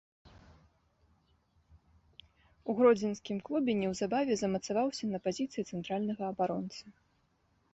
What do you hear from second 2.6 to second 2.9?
У